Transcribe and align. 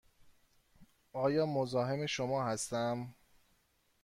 آیا 1.13 1.45
مزاحم 1.45 2.05
شما 2.05 2.45
هستم؟ 2.45 3.15